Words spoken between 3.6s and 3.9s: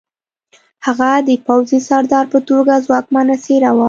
وه